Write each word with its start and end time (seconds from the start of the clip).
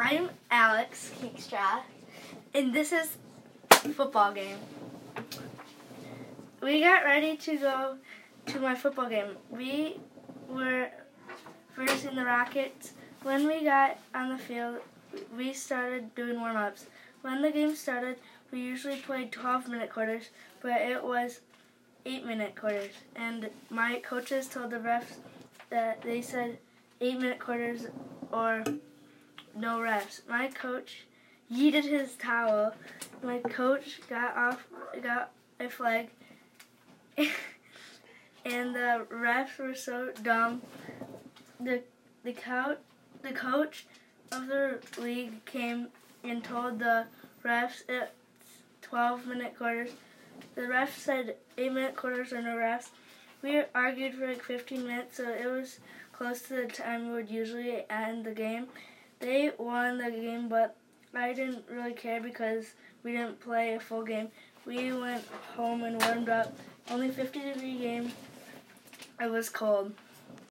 I'm 0.00 0.30
Alex 0.48 1.10
Keekstra, 1.20 1.80
and 2.54 2.72
this 2.72 2.92
is 2.92 3.16
football 3.96 4.32
game. 4.32 4.58
We 6.62 6.82
got 6.82 7.02
ready 7.02 7.36
to 7.36 7.56
go 7.56 7.96
to 8.46 8.60
my 8.60 8.76
football 8.76 9.08
game. 9.08 9.36
We 9.50 9.98
were 10.48 10.88
versing 11.74 12.14
the 12.14 12.24
Rockets. 12.24 12.92
When 13.24 13.48
we 13.48 13.64
got 13.64 13.98
on 14.14 14.28
the 14.28 14.38
field, 14.38 14.76
we 15.36 15.52
started 15.52 16.14
doing 16.14 16.38
warm 16.38 16.56
ups. 16.56 16.86
When 17.22 17.42
the 17.42 17.50
game 17.50 17.74
started, 17.74 18.18
we 18.52 18.60
usually 18.60 19.00
played 19.00 19.32
12 19.32 19.66
minute 19.68 19.90
quarters, 19.92 20.30
but 20.62 20.80
it 20.80 21.02
was 21.02 21.40
8 22.06 22.24
minute 22.24 22.54
quarters. 22.54 22.92
And 23.16 23.50
my 23.68 24.00
coaches 24.04 24.46
told 24.46 24.70
the 24.70 24.76
refs 24.76 25.16
that 25.70 26.02
they 26.02 26.22
said 26.22 26.58
8 27.00 27.18
minute 27.18 27.40
quarters 27.40 27.88
or 28.30 28.62
no 29.56 29.78
refs. 29.78 30.20
My 30.28 30.48
coach 30.48 31.04
yeeted 31.52 31.84
his 31.84 32.14
towel. 32.14 32.74
My 33.22 33.38
coach 33.38 34.00
got 34.08 34.36
off, 34.36 34.66
got 35.02 35.30
a 35.60 35.68
flag, 35.68 36.08
and 37.16 38.74
the 38.74 39.06
refs 39.10 39.58
were 39.58 39.74
so 39.74 40.12
dumb. 40.22 40.62
The 41.60 41.82
the 42.24 42.32
coach 42.32 42.78
the 43.22 43.32
coach 43.32 43.86
of 44.30 44.46
the 44.46 44.78
league 44.98 45.44
came 45.44 45.88
and 46.22 46.44
told 46.44 46.78
the 46.78 47.06
refs 47.44 47.82
it's 47.88 48.12
12 48.82 49.26
minute 49.26 49.56
quarters. 49.56 49.90
The 50.54 50.62
refs 50.62 50.96
said 50.96 51.36
8 51.56 51.72
minute 51.72 51.96
quarters 51.96 52.32
or 52.32 52.42
no 52.42 52.56
refs. 52.56 52.88
We 53.42 53.62
argued 53.74 54.14
for 54.14 54.26
like 54.26 54.42
15 54.42 54.86
minutes, 54.86 55.16
so 55.16 55.28
it 55.28 55.46
was 55.46 55.78
close 56.12 56.42
to 56.42 56.54
the 56.54 56.66
time 56.66 57.08
we 57.08 57.14
would 57.14 57.30
usually 57.30 57.84
end 57.88 58.24
the 58.24 58.32
game. 58.32 58.66
They 59.20 59.50
won 59.58 59.98
the 59.98 60.10
game, 60.10 60.48
but 60.48 60.76
I 61.14 61.32
didn't 61.32 61.64
really 61.68 61.92
care 61.92 62.20
because 62.20 62.74
we 63.02 63.12
didn't 63.12 63.40
play 63.40 63.74
a 63.74 63.80
full 63.80 64.02
game. 64.02 64.28
We 64.64 64.92
went 64.92 65.24
home 65.56 65.82
and 65.82 66.00
warmed 66.02 66.28
up. 66.28 66.56
Only 66.90 67.10
50 67.10 67.40
degree 67.40 67.78
game. 67.78 68.12
It 69.20 69.30
was 69.30 69.48
cold. 69.48 69.92